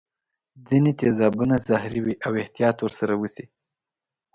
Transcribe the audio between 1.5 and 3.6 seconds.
زهري وي او احتیاط ور سره وشي.